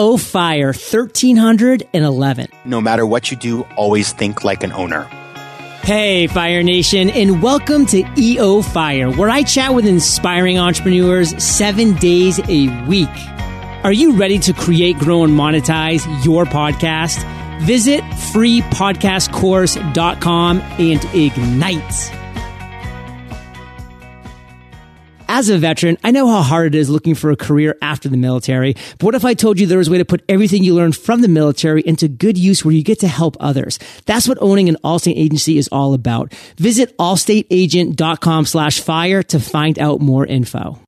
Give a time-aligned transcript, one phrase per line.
[0.00, 2.46] EO Fire 1311.
[2.64, 5.02] No matter what you do, always think like an owner.
[5.82, 11.92] Hey, Fire Nation, and welcome to EO Fire, where I chat with inspiring entrepreneurs seven
[11.96, 13.10] days a week.
[13.84, 17.22] Are you ready to create, grow, and monetize your podcast?
[17.64, 18.00] Visit
[18.32, 22.19] freepodcastcourse.com and ignite.
[25.32, 28.16] As a veteran, I know how hard it is looking for a career after the
[28.16, 28.74] military.
[28.98, 30.96] But what if I told you there was a way to put everything you learned
[30.96, 33.78] from the military into good use where you get to help others?
[34.06, 36.34] That's what owning an Allstate agency is all about.
[36.56, 40.80] Visit allstateagent.com slash fire to find out more info.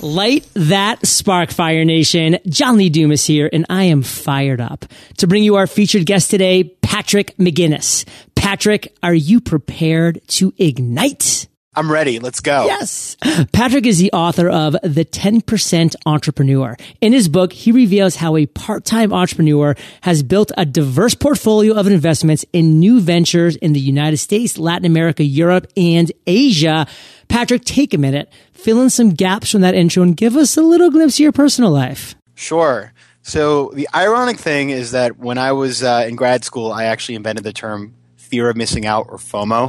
[0.00, 2.38] Light that spark, Fire Nation.
[2.48, 4.84] John Lee Dumas here, and I am fired up
[5.18, 8.04] to bring you our featured guest today, Patrick McGinnis.
[8.34, 11.46] Patrick, are you prepared to ignite?
[11.78, 12.18] I'm ready.
[12.18, 12.66] Let's go.
[12.66, 13.16] Yes.
[13.52, 16.76] Patrick is the author of The 10% Entrepreneur.
[17.00, 21.86] In his book, he reveals how a part-time entrepreneur has built a diverse portfolio of
[21.86, 26.88] investments in new ventures in the United States, Latin America, Europe, and Asia.
[27.28, 30.62] Patrick, take a minute, fill in some gaps from that intro and give us a
[30.62, 32.16] little glimpse of your personal life.
[32.34, 32.92] Sure.
[33.22, 37.14] So the ironic thing is that when I was uh, in grad school, I actually
[37.14, 37.94] invented the term
[38.28, 39.68] fear of missing out or FOMO.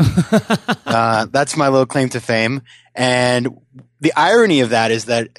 [0.85, 2.61] uh, that's my little claim to fame.
[2.95, 3.57] And
[4.01, 5.29] the irony of that is that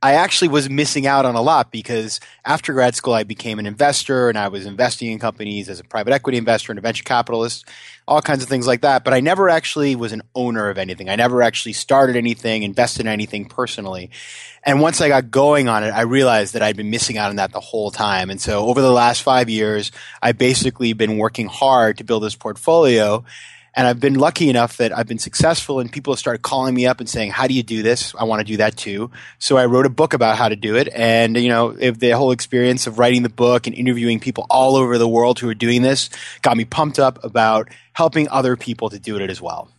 [0.00, 3.66] I actually was missing out on a lot because after grad school, I became an
[3.66, 7.02] investor and I was investing in companies as a private equity investor and a venture
[7.02, 7.66] capitalist,
[8.06, 9.02] all kinds of things like that.
[9.02, 11.08] But I never actually was an owner of anything.
[11.08, 14.10] I never actually started anything, invested in anything personally.
[14.62, 17.36] And once I got going on it, I realized that I'd been missing out on
[17.36, 18.30] that the whole time.
[18.30, 19.90] And so over the last five years,
[20.22, 23.24] I've basically been working hard to build this portfolio
[23.78, 26.84] and I've been lucky enough that I've been successful and people have started calling me
[26.84, 28.12] up and saying, how do you do this?
[28.18, 29.12] I want to do that too.
[29.38, 30.88] So I wrote a book about how to do it.
[30.92, 34.74] And, you know, if the whole experience of writing the book and interviewing people all
[34.74, 36.10] over the world who are doing this
[36.42, 39.70] got me pumped up about helping other people to do it as well.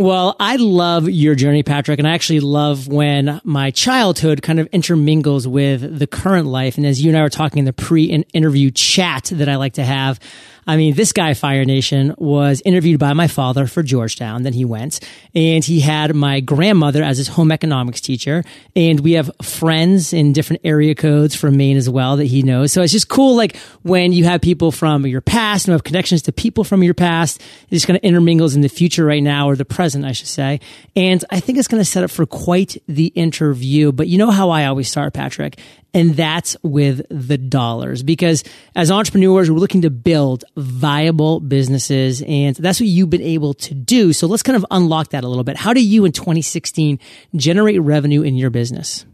[0.00, 4.68] Well, I love your journey, Patrick, and I actually love when my childhood kind of
[4.70, 6.76] intermingles with the current life.
[6.76, 9.84] And as you and I were talking in the pre-interview chat that I like to
[9.84, 10.20] have,
[10.68, 14.42] I mean, this guy, Fire Nation, was interviewed by my father for Georgetown.
[14.42, 15.00] Then he went
[15.34, 18.44] and he had my grandmother as his home economics teacher.
[18.76, 22.70] And we have friends in different area codes from Maine as well that he knows.
[22.70, 23.34] So it's just cool.
[23.34, 26.92] Like when you have people from your past and have connections to people from your
[26.92, 30.12] past, it just kind of intermingles in the future right now or the present, I
[30.12, 30.60] should say.
[30.94, 33.90] And I think it's going to set up for quite the interview.
[33.90, 35.58] But you know how I always start, Patrick?
[35.94, 38.44] And that's with the dollars because
[38.76, 43.74] as entrepreneurs, we're looking to build viable businesses and that's what you've been able to
[43.74, 44.12] do.
[44.12, 45.56] So let's kind of unlock that a little bit.
[45.56, 47.00] How do you in 2016
[47.34, 49.06] generate revenue in your business?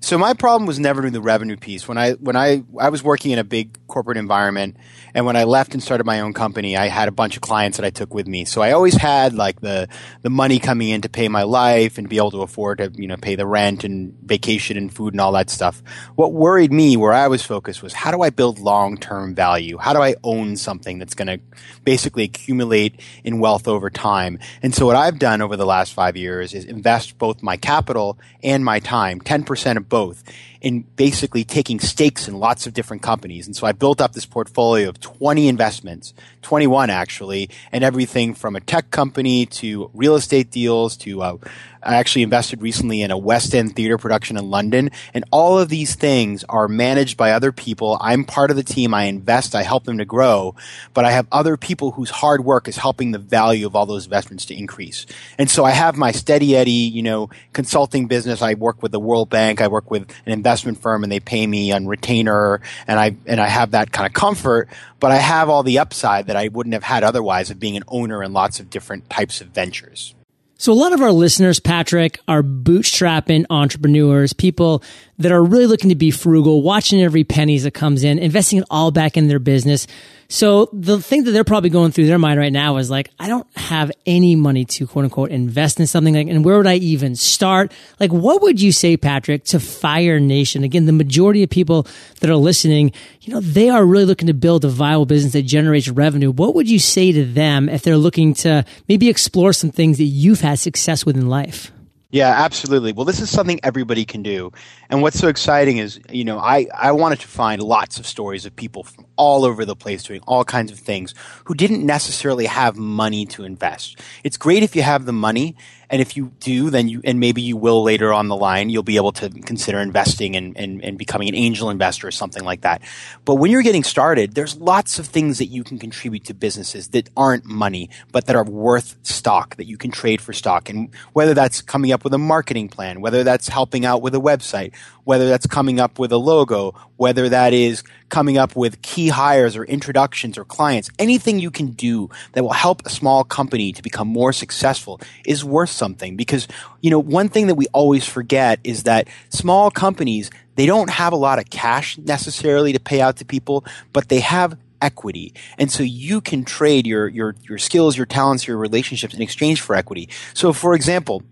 [0.00, 1.88] So my problem was never doing the revenue piece.
[1.88, 4.76] When I when I I was working in a big corporate environment,
[5.12, 7.78] and when I left and started my own company, I had a bunch of clients
[7.78, 8.44] that I took with me.
[8.44, 9.88] So I always had like the
[10.22, 13.08] the money coming in to pay my life and be able to afford to you
[13.08, 15.82] know pay the rent and vacation and food and all that stuff.
[16.14, 19.78] What worried me, where I was focused, was how do I build long term value?
[19.78, 21.40] How do I own something that's going to
[21.82, 24.38] basically accumulate in wealth over time?
[24.62, 28.16] And so what I've done over the last five years is invest both my capital
[28.44, 30.22] and my time, ten percent of both
[30.60, 33.46] in basically taking stakes in lots of different companies.
[33.46, 38.56] And so I built up this portfolio of 20 investments, 21 actually, and everything from
[38.56, 41.36] a tech company to real estate deals to uh,
[41.82, 44.90] I actually invested recently in a West End theater production in London.
[45.14, 47.96] And all of these things are managed by other people.
[48.00, 48.94] I'm part of the team.
[48.94, 49.54] I invest.
[49.54, 50.54] I help them to grow.
[50.94, 54.04] But I have other people whose hard work is helping the value of all those
[54.04, 55.06] investments to increase.
[55.38, 58.42] And so I have my steady Eddie, you know, consulting business.
[58.42, 59.60] I work with the World Bank.
[59.60, 62.62] I work with an investment firm and they pay me on retainer.
[62.86, 64.68] And I, and I have that kind of comfort.
[64.98, 67.84] But I have all the upside that I wouldn't have had otherwise of being an
[67.86, 70.14] owner in lots of different types of ventures.
[70.56, 74.82] So a lot of our listeners, Patrick, are bootstrapping entrepreneurs, people
[75.18, 78.64] that are really looking to be frugal, watching every penny that comes in, investing it
[78.70, 79.86] all back in their business.
[80.30, 83.28] So the thing that they're probably going through their mind right now is like, I
[83.28, 86.74] don't have any money to quote unquote invest in something like, and where would I
[86.74, 87.72] even start?
[87.98, 90.64] Like, what would you say, Patrick, to Fire Nation?
[90.64, 91.86] Again, the majority of people
[92.20, 92.92] that are listening,
[93.22, 96.30] you know, they are really looking to build a viable business that generates revenue.
[96.30, 100.04] What would you say to them if they're looking to maybe explore some things that
[100.04, 101.72] you've had success with in life?
[102.10, 102.92] Yeah, absolutely.
[102.92, 104.50] Well, this is something everybody can do.
[104.88, 108.46] And what's so exciting is, you know, I, I wanted to find lots of stories
[108.46, 111.12] of people from all over the place doing all kinds of things
[111.44, 114.00] who didn't necessarily have money to invest.
[114.24, 115.54] It's great if you have the money
[115.90, 118.82] And if you do, then you, and maybe you will later on the line, you'll
[118.82, 122.60] be able to consider investing and, and, and becoming an angel investor or something like
[122.60, 122.82] that.
[123.24, 126.88] But when you're getting started, there's lots of things that you can contribute to businesses
[126.88, 130.68] that aren't money, but that are worth stock, that you can trade for stock.
[130.68, 134.20] And whether that's coming up with a marketing plan, whether that's helping out with a
[134.20, 134.74] website,
[135.04, 139.56] whether that's coming up with a logo, whether that is coming up with key hires
[139.56, 143.82] or introductions or clients, anything you can do that will help a small company to
[143.82, 146.16] become more successful is worth something.
[146.16, 146.48] Because,
[146.82, 151.12] you know, one thing that we always forget is that small companies, they don't have
[151.12, 155.34] a lot of cash necessarily to pay out to people, but they have equity.
[155.56, 159.60] And so you can trade your, your, your skills, your talents, your relationships in exchange
[159.60, 160.08] for equity.
[160.34, 161.22] So for example,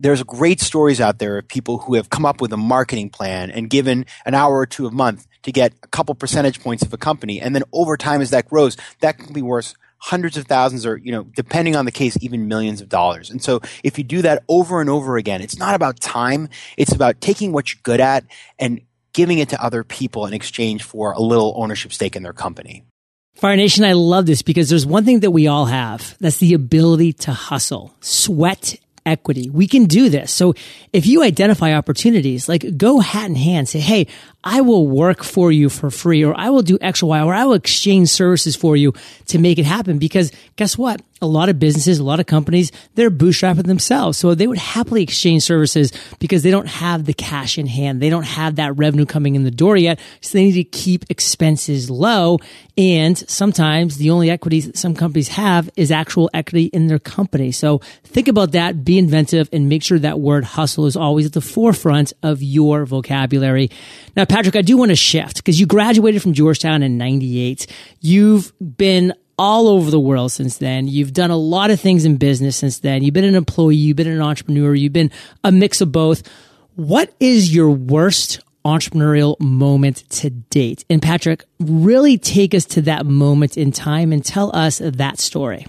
[0.00, 3.50] there's great stories out there of people who have come up with a marketing plan
[3.50, 6.92] and given an hour or two a month to get a couple percentage points of
[6.92, 7.40] a company.
[7.40, 10.96] And then over time, as that grows, that can be worth hundreds of thousands or,
[10.96, 13.30] you know, depending on the case, even millions of dollars.
[13.30, 16.48] And so if you do that over and over again, it's not about time.
[16.76, 18.24] It's about taking what you're good at
[18.58, 18.80] and
[19.12, 22.82] giving it to other people in exchange for a little ownership stake in their company.
[23.36, 26.18] Fire Nation, I love this because there's one thing that we all have.
[26.18, 29.50] That's the ability to hustle, sweat equity.
[29.50, 30.32] We can do this.
[30.32, 30.54] So
[30.92, 34.06] if you identify opportunities, like go hat in hand, say, Hey,
[34.44, 37.34] I will work for you for free, or I will do X or Y, or
[37.34, 38.92] I will exchange services for you
[39.26, 39.98] to make it happen.
[39.98, 41.00] Because guess what?
[41.22, 44.18] A lot of businesses, a lot of companies, they're bootstrapping themselves.
[44.18, 48.02] So they would happily exchange services because they don't have the cash in hand.
[48.02, 50.00] They don't have that revenue coming in the door yet.
[50.20, 52.38] So they need to keep expenses low.
[52.76, 57.52] And sometimes the only equities that some companies have is actual equity in their company.
[57.52, 61.32] So think about that, be inventive and make sure that word hustle is always at
[61.32, 63.70] the forefront of your vocabulary.
[64.16, 67.66] Now, Patrick, I do want to shift because you graduated from Georgetown in 98.
[68.00, 70.88] You've been all over the world since then.
[70.88, 73.02] You've done a lot of things in business since then.
[73.02, 75.10] You've been an employee, you've been an entrepreneur, you've been
[75.44, 76.22] a mix of both.
[76.74, 80.84] What is your worst entrepreneurial moment to date?
[80.88, 85.66] And Patrick, really take us to that moment in time and tell us that story.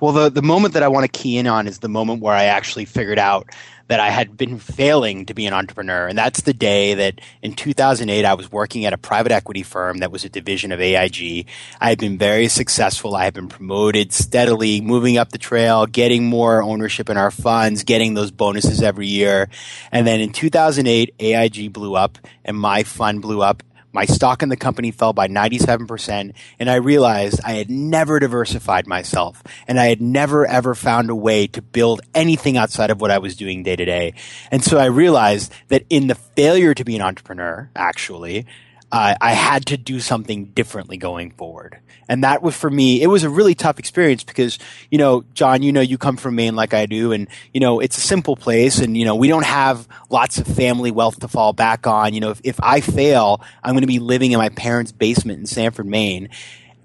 [0.00, 2.34] Well, the, the moment that I want to key in on is the moment where
[2.34, 3.50] I actually figured out
[3.88, 6.06] that I had been failing to be an entrepreneur.
[6.06, 9.98] And that's the day that in 2008, I was working at a private equity firm
[9.98, 11.46] that was a division of AIG.
[11.80, 13.16] I had been very successful.
[13.16, 17.82] I had been promoted steadily, moving up the trail, getting more ownership in our funds,
[17.82, 19.50] getting those bonuses every year.
[19.90, 24.48] And then in 2008, AIG blew up and my fund blew up my stock in
[24.48, 29.86] the company fell by 97%, and I realized I had never diversified myself, and I
[29.86, 33.62] had never ever found a way to build anything outside of what I was doing
[33.62, 34.14] day to day.
[34.50, 38.46] And so I realized that in the failure to be an entrepreneur, actually,
[38.92, 41.78] uh, I had to do something differently going forward.
[42.08, 44.58] And that was for me, it was a really tough experience because,
[44.90, 47.78] you know, John, you know, you come from Maine like I do, and, you know,
[47.78, 51.28] it's a simple place, and, you know, we don't have lots of family wealth to
[51.28, 52.12] fall back on.
[52.12, 55.38] You know, if, if I fail, I'm going to be living in my parents' basement
[55.38, 56.28] in Sanford, Maine.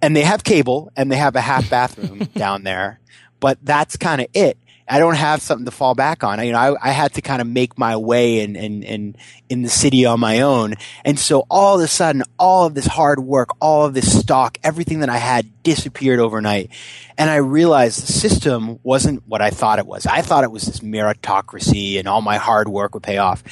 [0.01, 2.99] And they have cable and they have a half bathroom down there,
[3.39, 4.59] but that's kind of it.
[4.87, 6.39] I don't have something to fall back on.
[6.39, 9.15] I, you know, I, I had to kind of make my way in, in, in,
[9.49, 10.75] in the city on my own.
[11.03, 14.59] And so all of a sudden, all of this hard work, all of this stock,
[14.63, 16.69] everything that I had disappeared overnight.
[17.17, 20.05] And I realized the system wasn't what I thought it was.
[20.05, 23.43] I thought it was this meritocracy and all my hard work would pay off.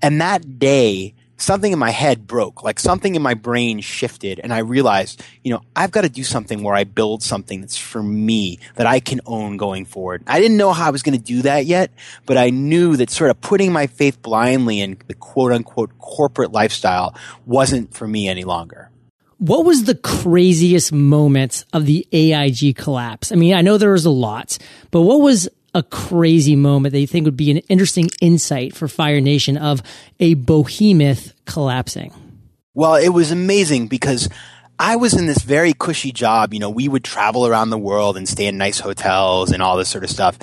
[0.00, 4.52] And that day, something in my head broke, like something in my brain shifted, and
[4.52, 8.02] I realized, you know, I've got to do something where I build something that's for
[8.02, 10.22] me that I can own going forward.
[10.26, 11.90] I didn't know how I was going to do that yet,
[12.26, 16.52] but I knew that sort of putting my faith blindly in the quote unquote corporate
[16.52, 17.14] lifestyle
[17.46, 18.90] wasn't for me any longer.
[19.38, 23.30] What was the craziest moment of the AIG collapse?
[23.30, 24.58] I mean, I know there was a lot,
[24.90, 28.88] but what was a crazy moment that you think would be an interesting insight for
[28.88, 29.82] Fire Nation of
[30.18, 32.12] a behemoth collapsing?
[32.74, 34.28] Well, it was amazing because
[34.78, 36.54] I was in this very cushy job.
[36.54, 39.76] You know, we would travel around the world and stay in nice hotels and all
[39.76, 40.38] this sort of stuff.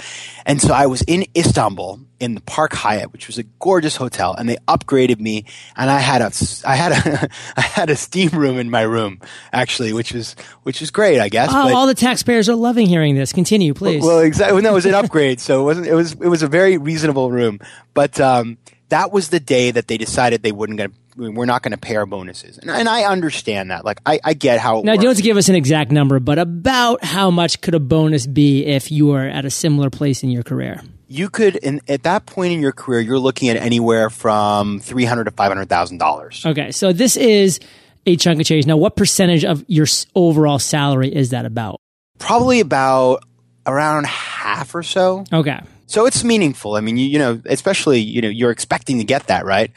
[0.46, 4.34] And so I was in Istanbul in the Park Hyatt, which was a gorgeous hotel,
[4.34, 5.46] and they upgraded me.
[5.75, 6.32] And I had a,
[6.65, 9.22] I had a, I had a steam room in my room
[9.54, 11.50] actually, which was, which was great, I guess.
[11.51, 13.32] Oh, but, all the taxpayers are loving hearing this.
[13.32, 14.04] Continue, please.
[14.04, 14.62] Well, exactly.
[14.62, 15.88] No, it was an upgrade, so it wasn't.
[15.88, 17.60] It was, it was a very reasonable room.
[17.94, 18.58] But um,
[18.89, 21.77] that was the day that they decided they wouldn't going to we're not going to
[21.77, 22.57] pay our bonuses.
[22.57, 23.86] And, and, I understand that.
[23.86, 24.81] Like, I, I get how.
[24.81, 25.03] now, works.
[25.03, 28.91] don't give us an exact number, but about how much could a bonus be if
[28.91, 30.81] you were at a similar place in your career?
[31.07, 35.05] You could, in, at that point in your career, you're looking at anywhere from three
[35.05, 36.43] hundred to five hundred thousand dollars.
[36.45, 37.60] Okay, so this is
[38.05, 38.65] a chunk of change.
[38.65, 41.79] Now, what percentage of your overall salary is that about?
[42.17, 43.24] Probably about
[43.65, 45.25] around half or so.
[45.31, 45.60] Okay.
[45.88, 46.75] So it's meaningful.
[46.75, 49.72] I mean, you, you know, especially, you know, you're expecting to get that, right?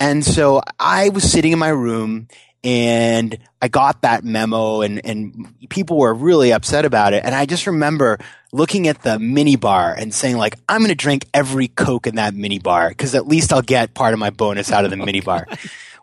[0.00, 2.26] And so I was sitting in my room
[2.64, 7.24] and I got that memo and, and people were really upset about it.
[7.24, 8.18] And I just remember
[8.52, 12.16] looking at the mini bar and saying like, I'm going to drink every Coke in
[12.16, 14.96] that mini bar because at least I'll get part of my bonus out of the
[14.96, 15.46] mini oh, bar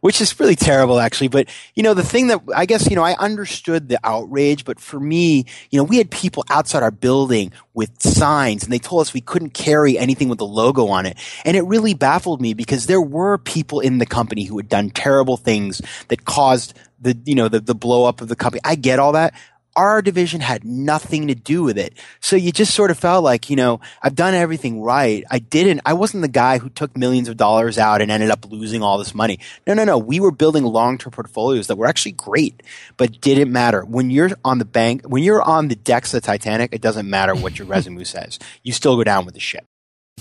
[0.01, 1.27] which is really terrible actually.
[1.27, 4.79] But, you know, the thing that I guess, you know, I understood the outrage, but
[4.79, 9.01] for me, you know, we had people outside our building with signs and they told
[9.01, 11.17] us we couldn't carry anything with the logo on it.
[11.45, 14.89] And it really baffled me because there were people in the company who had done
[14.89, 18.61] terrible things that caused the, you know, the, the blow up of the company.
[18.63, 19.33] I get all that
[19.77, 21.93] our division had nothing to do with it.
[22.19, 25.23] So you just sort of felt like, you know, I've done everything right.
[25.29, 28.45] I didn't, I wasn't the guy who took millions of dollars out and ended up
[28.49, 29.39] losing all this money.
[29.67, 29.99] No, no, no.
[29.99, 32.63] We were building long-term portfolios that were actually great,
[32.97, 33.85] but didn't matter.
[33.85, 37.07] When you're on the bank, when you're on the decks of the Titanic, it doesn't
[37.07, 38.39] matter what your resume says.
[38.63, 39.65] You still go down with the ship.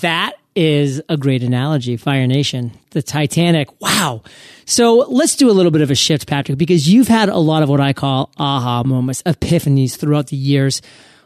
[0.00, 2.72] That is a great analogy, Fire Nation.
[2.90, 3.80] The Titanic.
[3.80, 4.22] Wow.
[4.64, 7.62] So let's do a little bit of a shift, Patrick, because you've had a lot
[7.62, 10.82] of what I call aha moments, epiphanies throughout the years.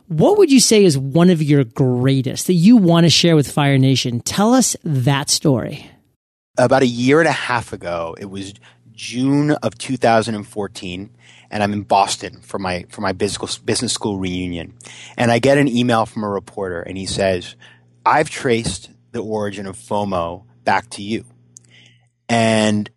[0.07, 3.51] What would you say is one of your greatest that you want to share with
[3.51, 4.21] Fire Nation?
[4.21, 5.91] Tell us that story.
[6.59, 8.55] About a year and a half ago, it was
[8.93, 11.11] June of 2014
[11.51, 14.75] and I'm in Boston for my for my business business school reunion.
[15.17, 17.57] And I get an email from a reporter and he says,
[18.05, 21.25] "I've traced the origin of FOMO back to you."
[22.29, 22.89] And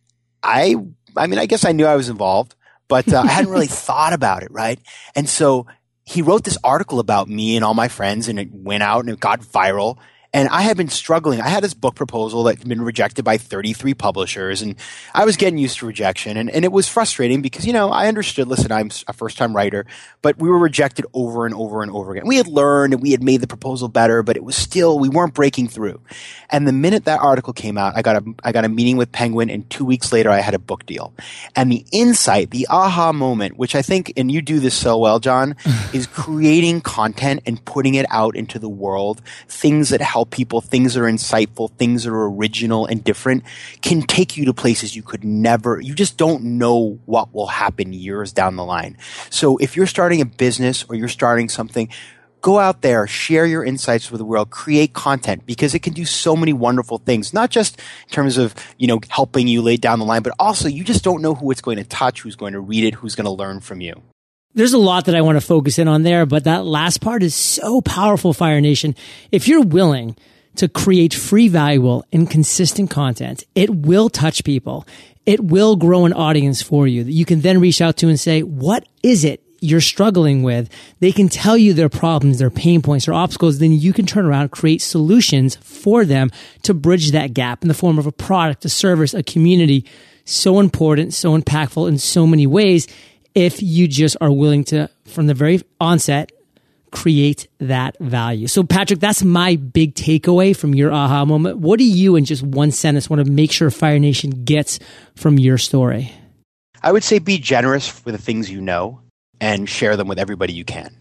[0.43, 0.75] I,
[1.17, 2.55] I mean, I guess I knew I was involved,
[2.87, 4.79] but uh, I hadn't really thought about it, right?
[5.15, 5.65] And so
[6.05, 9.09] he wrote this article about me and all my friends, and it went out and
[9.09, 9.97] it got viral.
[10.33, 11.41] And I had been struggling.
[11.41, 14.75] I had this book proposal that had been rejected by 33 publishers, and
[15.13, 16.37] I was getting used to rejection.
[16.37, 19.55] And, and it was frustrating because, you know, I understood, listen, I'm a first time
[19.55, 19.85] writer,
[20.23, 22.25] but we were rejected over and over and over again.
[22.25, 25.07] We had learned and we had made the proposal better, but it was still, we
[25.07, 26.01] weren't breaking through.
[26.49, 29.11] And the minute that article came out, I got a, I got a meeting with
[29.11, 31.13] Penguin, and two weeks later, I had a book deal.
[31.55, 35.19] And the insight, the aha moment, which I think, and you do this so well,
[35.19, 35.55] John,
[35.93, 40.97] is creating content and putting it out into the world, things that help people, things
[40.97, 43.43] are insightful, things are original and different
[43.81, 47.93] can take you to places you could never, you just don't know what will happen
[47.93, 48.97] years down the line.
[49.29, 51.89] So if you're starting a business or you're starting something,
[52.41, 56.05] go out there, share your insights with the world, create content because it can do
[56.05, 59.97] so many wonderful things, not just in terms of, you know, helping you lay down
[59.97, 62.53] the line, but also you just don't know who it's going to touch, who's going
[62.53, 64.01] to read it, who's going to learn from you.
[64.55, 67.23] There's a lot that I want to focus in on there, but that last part
[67.23, 68.95] is so powerful, Fire Nation.
[69.31, 70.15] If you're willing
[70.57, 74.85] to create free, valuable, and consistent content, it will touch people.
[75.25, 78.19] It will grow an audience for you that you can then reach out to and
[78.19, 80.69] say, what is it you're struggling with?
[80.99, 83.57] They can tell you their problems, their pain points, their obstacles.
[83.57, 86.29] Then you can turn around, create solutions for them
[86.61, 89.85] to bridge that gap in the form of a product, a service, a community.
[90.25, 92.87] So important, so impactful in so many ways
[93.35, 96.31] if you just are willing to, from the very onset,
[96.91, 98.47] create that value.
[98.47, 101.57] So, Patrick, that's my big takeaway from your aha moment.
[101.57, 104.79] What do you, in just one sentence, want to make sure Fire Nation gets
[105.15, 106.13] from your story?
[106.81, 109.01] I would say be generous with the things you know
[109.41, 110.95] and share them with everybody you can.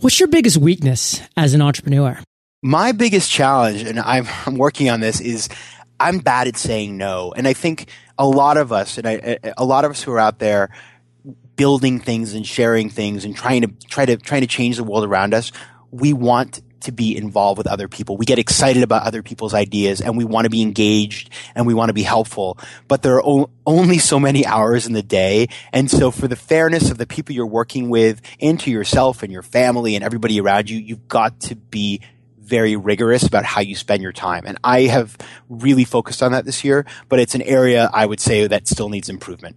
[0.00, 2.18] What's your biggest weakness as an entrepreneur?
[2.62, 5.48] My biggest challenge, and I'm, I'm working on this, is
[6.00, 7.32] I'm bad at saying no.
[7.36, 10.18] And I think a lot of us, and I, a lot of us who are
[10.18, 10.70] out there,
[11.58, 15.04] building things and sharing things and trying to try to trying to change the world
[15.04, 15.52] around us,
[15.90, 18.16] we want to be involved with other people.
[18.16, 21.74] We get excited about other people's ideas and we want to be engaged and we
[21.74, 22.56] want to be helpful.
[22.86, 25.48] But there are o- only so many hours in the day.
[25.72, 29.32] And so for the fairness of the people you're working with and to yourself and
[29.32, 32.00] your family and everybody around you, you've got to be
[32.38, 34.44] very rigorous about how you spend your time.
[34.46, 38.20] And I have really focused on that this year, but it's an area I would
[38.20, 39.56] say that still needs improvement.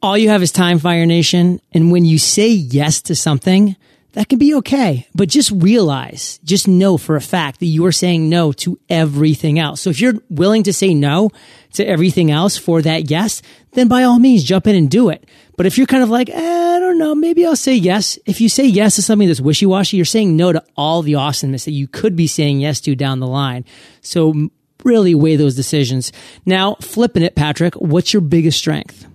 [0.00, 1.60] All you have is time, Fire Nation.
[1.72, 3.74] And when you say yes to something,
[4.12, 5.08] that can be okay.
[5.12, 9.58] But just realize, just know for a fact that you are saying no to everything
[9.58, 9.80] else.
[9.80, 11.30] So if you're willing to say no
[11.72, 15.28] to everything else for that yes, then by all means jump in and do it.
[15.56, 18.20] But if you're kind of like, eh, I don't know, maybe I'll say yes.
[18.24, 21.64] If you say yes to something that's wishy-washy, you're saying no to all the awesomeness
[21.64, 23.64] that you could be saying yes to down the line.
[24.00, 24.48] So
[24.84, 26.12] really weigh those decisions.
[26.46, 29.07] Now, flipping it, Patrick, what's your biggest strength?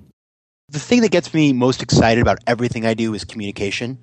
[0.74, 4.00] The thing that gets me most excited about everything I do is communication.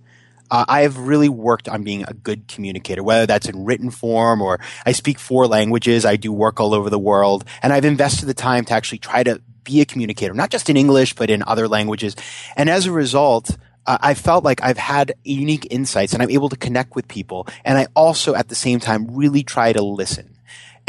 [0.52, 4.40] Uh, I have really worked on being a good communicator, whether that's in written form
[4.40, 6.04] or I speak four languages.
[6.04, 9.24] I do work all over the world and I've invested the time to actually try
[9.24, 12.14] to be a communicator, not just in English, but in other languages.
[12.56, 13.50] And as a result,
[13.86, 17.48] uh, I felt like I've had unique insights and I'm able to connect with people.
[17.64, 20.36] And I also, at the same time, really try to listen.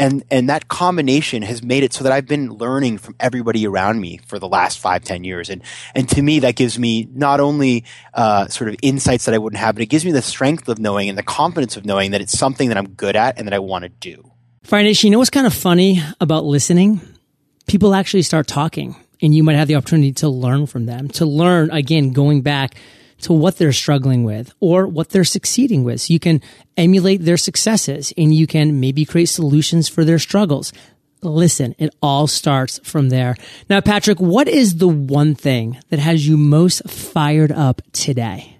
[0.02, 4.00] And, and that combination has made it so that I've been learning from everybody around
[4.00, 5.48] me for the last five, ten years.
[5.48, 5.62] And,
[5.94, 9.60] and to me, that gives me not only, uh, sort of insights that I wouldn't
[9.60, 12.20] have, but it gives me the strength of knowing and the confidence of knowing that
[12.20, 14.28] it's something that I'm good at and that I want to do.
[14.72, 17.00] Nation, you know what's kind of funny about listening?
[17.68, 21.26] People actually start talking and you might have the opportunity to learn from them, to
[21.26, 22.74] learn again, going back
[23.22, 26.02] to what they're struggling with or what they're succeeding with.
[26.02, 26.40] So you can
[26.76, 30.72] emulate their successes and you can maybe create solutions for their struggles.
[31.22, 33.36] Listen, it all starts from there.
[33.70, 38.58] Now, Patrick, what is the one thing that has you most fired up today?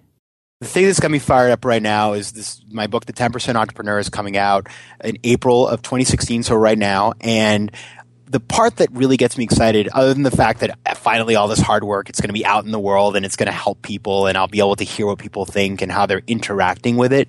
[0.60, 3.56] The thing that's got me fired up right now is this my book, The 10%
[3.56, 4.68] Entrepreneur, is coming out
[5.02, 7.14] in April of 2016, so right now.
[7.20, 7.72] And
[8.32, 11.60] the part that really gets me excited, other than the fact that finally all this
[11.60, 13.82] hard work, it's going to be out in the world and it's going to help
[13.82, 17.12] people and I'll be able to hear what people think and how they're interacting with
[17.12, 17.28] it.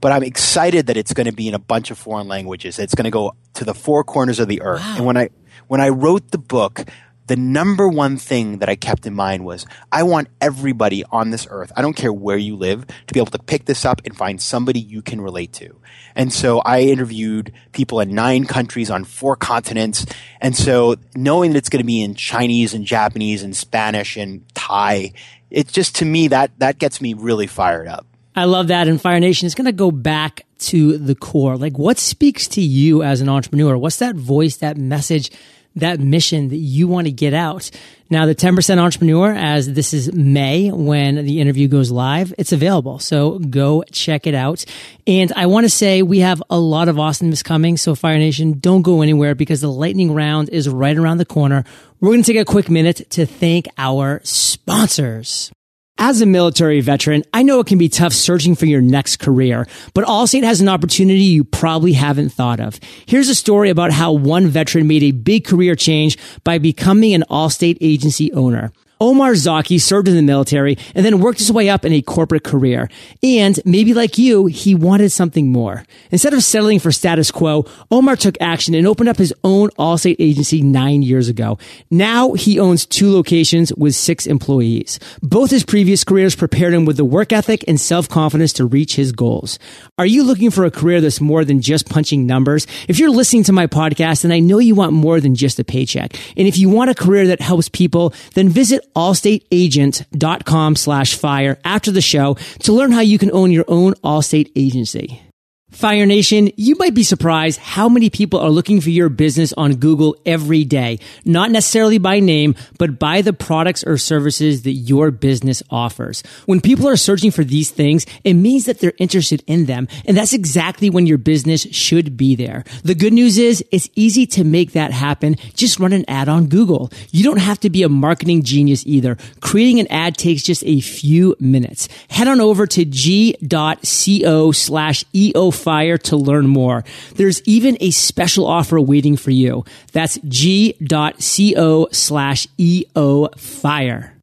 [0.00, 2.78] But I'm excited that it's going to be in a bunch of foreign languages.
[2.78, 4.80] It's going to go to the four corners of the earth.
[4.80, 4.94] Wow.
[4.96, 5.28] And when I,
[5.66, 6.86] when I wrote the book,
[7.28, 11.46] the number one thing that I kept in mind was I want everybody on this
[11.50, 14.16] earth, I don't care where you live, to be able to pick this up and
[14.16, 15.78] find somebody you can relate to.
[16.16, 20.06] And so I interviewed people in nine countries on four continents.
[20.40, 24.42] And so knowing that it's going to be in Chinese and Japanese and Spanish and
[24.54, 25.12] Thai,
[25.50, 28.06] it's just to me that that gets me really fired up.
[28.34, 28.88] I love that.
[28.88, 31.56] And Fire Nation is going to go back to the core.
[31.56, 33.76] Like what speaks to you as an entrepreneur?
[33.76, 35.30] What's that voice, that message
[35.76, 37.70] that mission that you want to get out.
[38.10, 42.98] Now, the 10% entrepreneur, as this is May when the interview goes live, it's available.
[42.98, 44.64] So go check it out.
[45.06, 47.76] And I want to say we have a lot of awesomeness coming.
[47.76, 51.64] So Fire Nation, don't go anywhere because the lightning round is right around the corner.
[52.00, 55.52] We're going to take a quick minute to thank our sponsors.
[56.00, 59.66] As a military veteran, I know it can be tough searching for your next career,
[59.94, 62.78] but Allstate has an opportunity you probably haven't thought of.
[63.04, 67.24] Here's a story about how one veteran made a big career change by becoming an
[67.28, 68.70] Allstate agency owner.
[69.00, 72.44] Omar Zaki served in the military and then worked his way up in a corporate
[72.44, 72.88] career.
[73.22, 75.84] And maybe like you, he wanted something more.
[76.10, 80.16] Instead of settling for status quo, Omar took action and opened up his own Allstate
[80.18, 81.58] agency nine years ago.
[81.90, 84.98] Now he owns two locations with six employees.
[85.22, 89.12] Both his previous careers prepared him with the work ethic and self-confidence to reach his
[89.12, 89.58] goals.
[89.98, 92.66] Are you looking for a career that's more than just punching numbers?
[92.88, 95.64] If you're listening to my podcast, then I know you want more than just a
[95.64, 96.14] paycheck.
[96.36, 101.90] And if you want a career that helps people, then visit allstateagent.com slash fire after
[101.90, 105.22] the show to learn how you can own your own Allstate agency.
[105.70, 109.76] Fire Nation, you might be surprised how many people are looking for your business on
[109.76, 115.10] Google every day, not necessarily by name, but by the products or services that your
[115.10, 116.22] business offers.
[116.46, 119.88] When people are searching for these things, it means that they're interested in them.
[120.06, 122.64] And that's exactly when your business should be there.
[122.82, 125.36] The good news is it's easy to make that happen.
[125.52, 126.90] Just run an ad on Google.
[127.10, 129.18] You don't have to be a marketing genius either.
[129.42, 131.90] Creating an ad takes just a few minutes.
[132.08, 136.84] Head on over to g.co slash EO Fire to learn more.
[137.14, 139.64] There's even a special offer waiting for you.
[139.92, 144.14] That's g.co slash EO Fire.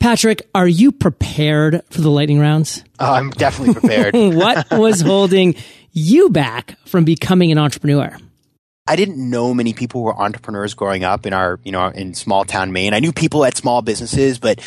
[0.00, 2.82] Patrick, are you prepared for the lightning rounds?
[2.98, 4.14] Uh, I'm definitely prepared.
[4.34, 5.54] what was holding
[5.92, 8.16] you back from becoming an entrepreneur?
[8.88, 12.14] I didn't know many people who were entrepreneurs growing up in our, you know, in
[12.14, 12.94] small town Maine.
[12.94, 14.60] I knew people at small businesses, but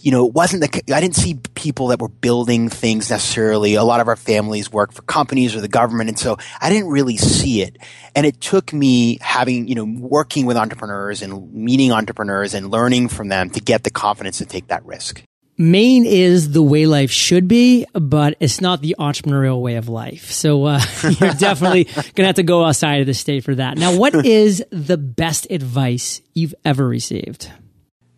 [0.00, 3.74] you know, it wasn't the, I didn't see people that were building things necessarily.
[3.74, 6.08] A lot of our families work for companies or the government.
[6.08, 7.76] And so I didn't really see it.
[8.14, 13.08] And it took me having, you know, working with entrepreneurs and meeting entrepreneurs and learning
[13.08, 15.22] from them to get the confidence to take that risk.
[15.58, 20.30] Maine is the way life should be, but it's not the entrepreneurial way of life.
[20.30, 23.78] So uh, you're definitely going to have to go outside of the state for that.
[23.78, 27.50] Now, what is the best advice you've ever received?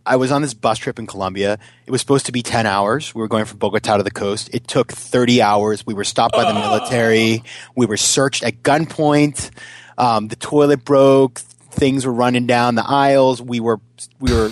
[0.09, 1.59] I was on this bus trip in Colombia.
[1.87, 3.15] It was supposed to be 10 hours.
[3.15, 4.49] We were going from Bogota to the coast.
[4.55, 5.87] It took 30 hours.
[5.87, 7.45] We were stopped by the military.
[7.77, 9.51] We were searched at gunpoint.
[9.99, 11.39] Um, the toilet broke.
[11.39, 13.43] Things were running down the aisles.
[13.43, 13.81] We were,
[14.19, 14.51] we were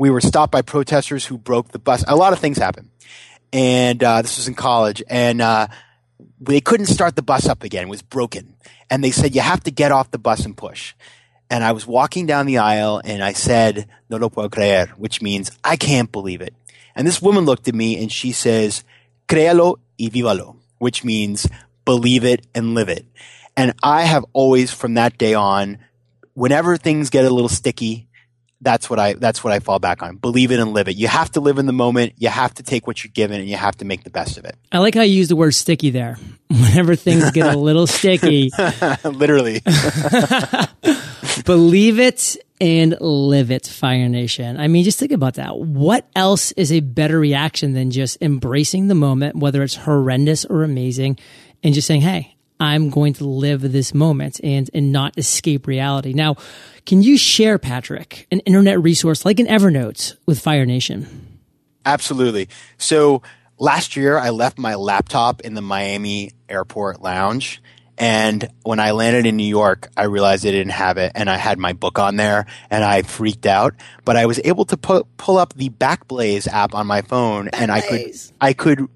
[0.00, 2.02] we were stopped by protesters who broke the bus.
[2.08, 2.88] A lot of things happened.
[3.52, 5.02] And uh, this was in college.
[5.08, 5.68] And uh,
[6.40, 7.84] they couldn't start the bus up again.
[7.86, 8.56] It was broken.
[8.88, 10.94] And they said, you have to get off the bus and push.
[11.50, 15.20] And I was walking down the aisle and I said, no lo puedo creer, which
[15.20, 16.54] means I can't believe it.
[16.94, 18.84] And this woman looked at me and she says,
[19.28, 21.48] créalo y vívalo, which means
[21.84, 23.04] believe it and live it.
[23.56, 25.78] And I have always, from that day on,
[26.34, 28.08] whenever things get a little sticky,
[28.60, 30.16] that's what I that's what I fall back on.
[30.16, 30.96] Believe it and live it.
[30.96, 32.14] You have to live in the moment.
[32.18, 34.44] You have to take what you're given, and you have to make the best of
[34.44, 34.56] it.
[34.70, 36.18] I like how you use the word sticky there.
[36.48, 38.50] Whenever things get a little sticky,
[39.04, 39.62] literally,
[41.44, 44.58] believe it and live it, Fire Nation.
[44.58, 45.58] I mean, just think about that.
[45.58, 50.62] What else is a better reaction than just embracing the moment, whether it's horrendous or
[50.62, 51.18] amazing,
[51.62, 56.12] and just saying, "Hey, I'm going to live this moment and, and not escape reality.
[56.12, 56.36] Now,
[56.84, 61.38] can you share, Patrick, an internet resource like an Evernote with Fire Nation?
[61.86, 62.50] Absolutely.
[62.76, 63.22] So
[63.58, 67.62] last year, I left my laptop in the Miami airport lounge.
[68.00, 71.36] And when I landed in New York, I realized I didn't have it, and I
[71.36, 73.74] had my book on there, and I freaked out.
[74.06, 77.60] But I was able to pu- pull up the Backblaze app on my phone, Backblaze.
[77.60, 78.10] and I could
[78.40, 78.88] I could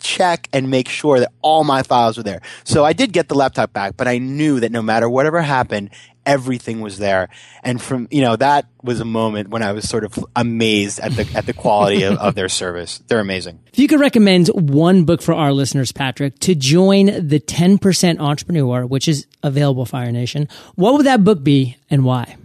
[0.00, 2.40] check and make sure that all my files were there.
[2.62, 5.90] So I did get the laptop back, but I knew that no matter whatever happened,
[6.26, 7.28] everything was there.
[7.62, 11.12] And from, you know, that was a moment when I was sort of amazed at
[11.12, 13.02] the, at the quality of, of their service.
[13.06, 13.60] They're amazing.
[13.72, 18.86] If you could recommend one book for our listeners, Patrick, to join the 10% entrepreneur,
[18.86, 22.36] which is available Fire Nation, what would that book be and why?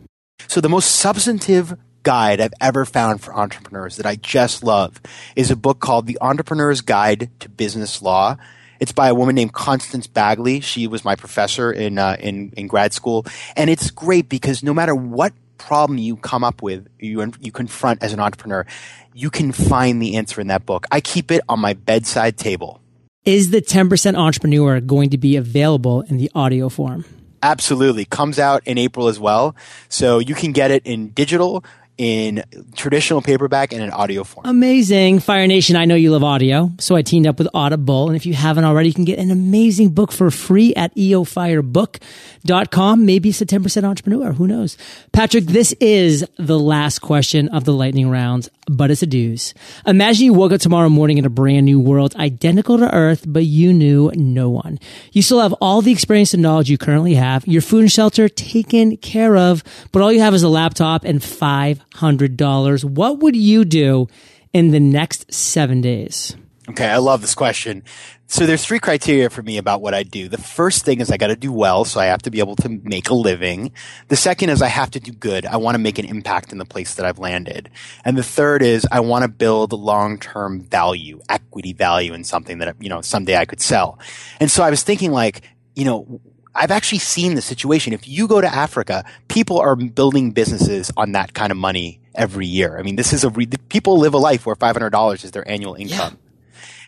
[0.48, 5.02] So the most substantive guide I've ever found for entrepreneurs that I just love
[5.36, 8.38] is a book called The Entrepreneur's Guide to Business Law.
[8.80, 10.60] It's by a woman named Constance Bagley.
[10.60, 13.26] She was my professor in, uh, in, in grad school.
[13.56, 18.04] And it's great because no matter what problem you come up with, you, you confront
[18.04, 18.66] as an entrepreneur,
[19.14, 20.86] you can find the answer in that book.
[20.92, 22.80] I keep it on my bedside table.
[23.26, 27.04] Is the 10% entrepreneur going to be available in the audio form?
[27.44, 28.06] Absolutely.
[28.06, 29.56] Comes out in April as well.
[29.90, 31.64] So you can get it in digital
[31.98, 32.44] in
[32.76, 34.46] traditional paperback and in audio form.
[34.46, 35.20] Amazing.
[35.20, 38.08] Fire Nation, I know you love audio, so I teamed up with Audible.
[38.08, 43.06] And if you haven't already, you can get an amazing book for free at eofirebook.com.
[43.06, 44.34] Maybe it's a 10% entrepreneur.
[44.34, 44.78] Who knows?
[45.12, 49.54] Patrick, this is the last question of the lightning round, but it's a deuce.
[49.86, 53.46] Imagine you woke up tomorrow morning in a brand new world, identical to Earth, but
[53.46, 54.80] you knew no one.
[55.14, 58.30] You still have all the experience and knowledge you currently have, your food and shelter
[58.30, 62.84] taken care of, but all you have is a laptop and five $100.
[62.84, 64.08] What would you do
[64.54, 66.36] in the next seven days?
[66.70, 67.84] Okay, I love this question.
[68.30, 70.28] So there's three criteria for me about what I do.
[70.28, 72.58] The first thing is I got to do well, so I have to be able
[72.58, 73.72] to make a living.
[74.10, 75.46] The second is I have to do good.
[75.46, 77.70] I want to make an impact in the place that I've landed.
[78.04, 82.76] And the third is I want to build long-term value, equity value in something that,
[82.82, 83.98] you know, someday I could sell.
[84.42, 86.20] And so I was thinking like, you know,
[86.58, 87.94] I've actually seen the situation.
[87.94, 92.48] If you go to Africa, people are building businesses on that kind of money every
[92.48, 92.78] year.
[92.78, 95.32] I mean, this is a re- people live a life where five hundred dollars is
[95.32, 96.18] their annual income.
[96.20, 96.28] Yeah.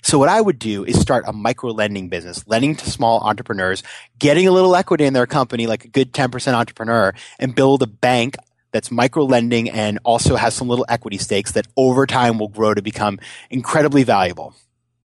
[0.02, 3.84] So what I would do is start a micro lending business, lending to small entrepreneurs,
[4.18, 7.88] getting a little equity in their company, like a good 10% entrepreneur, and build a
[7.88, 8.38] bank
[8.72, 12.74] that's micro lending and also has some little equity stakes that over time will grow
[12.74, 14.56] to become incredibly valuable.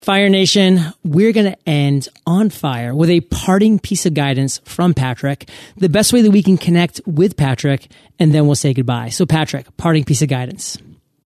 [0.05, 4.93] Fire Nation, we're going to end on fire with a parting piece of guidance from
[4.93, 9.09] Patrick, the best way that we can connect with Patrick, and then we'll say goodbye.
[9.09, 10.77] So, Patrick, parting piece of guidance.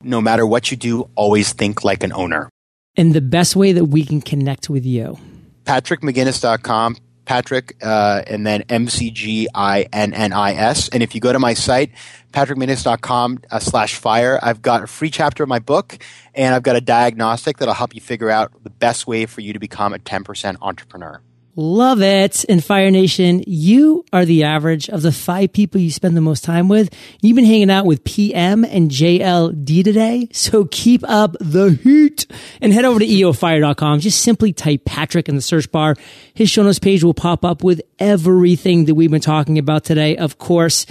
[0.04, 2.48] No matter what you do, always think like an owner.
[2.96, 5.18] And the best way that we can connect with you.
[5.66, 6.96] PatrickMcGinnis.com,
[7.30, 10.90] Patrick, uh, and then M C G I N N I S.
[10.90, 11.92] And if you go to my site,
[12.34, 14.40] patrickmcginnis.com uh, slash fire.
[14.42, 16.00] I've got a free chapter of my book
[16.34, 19.54] and I've got a diagnostic that'll help you figure out the best way for you
[19.54, 21.22] to become a 10% entrepreneur.
[21.62, 22.46] Love it.
[22.48, 26.42] And Fire Nation, you are the average of the five people you spend the most
[26.46, 26.90] time with.
[27.22, 30.30] You've been hanging out with PM and JLD today.
[30.32, 32.28] So keep up the heat
[32.62, 34.00] and head over to eofire.com.
[34.00, 35.98] Just simply type Patrick in the search bar.
[36.34, 40.16] His show notes page will pop up with everything that we've been talking about today.
[40.16, 40.86] Of course,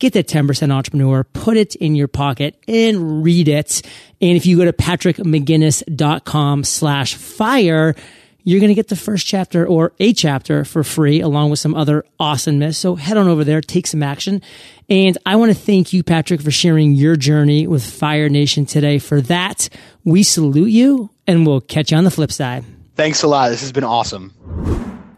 [0.00, 3.80] get that 10% entrepreneur, put it in your pocket and read it.
[4.20, 7.94] And if you go to patrickmcginnis.com slash fire,
[8.44, 11.74] you're going to get the first chapter or a chapter for free along with some
[11.74, 12.78] other awesomeness.
[12.78, 14.42] So head on over there, take some action.
[14.88, 18.98] And I want to thank you, Patrick, for sharing your journey with Fire Nation today.
[18.98, 19.68] For that,
[20.04, 22.64] we salute you and we'll catch you on the flip side.
[22.96, 23.50] Thanks a lot.
[23.50, 24.34] This has been awesome.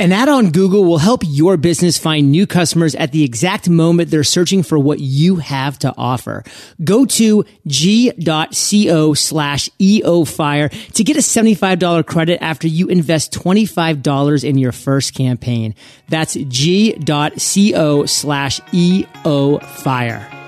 [0.03, 4.11] An ad on Google will help your business find new customers at the exact moment
[4.11, 6.43] they're searching for what you have to offer.
[6.83, 14.59] Go to g.co slash eofire to get a $75 credit after you invest $25 in
[14.59, 15.77] your first campaign.
[16.09, 20.42] That's g.co slash eofire.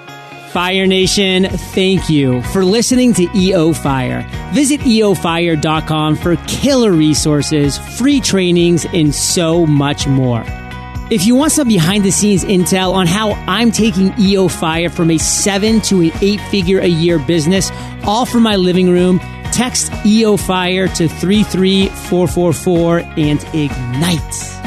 [0.54, 4.24] Fire Nation, thank you for listening to EO Fire.
[4.52, 10.44] Visit eofire.com for killer resources, free trainings, and so much more.
[11.10, 15.10] If you want some behind the scenes intel on how I'm taking EO Fire from
[15.10, 17.72] a seven to an eight figure a year business,
[18.04, 19.18] all from my living room,
[19.50, 24.63] text EO Fire to 33444 and ignite.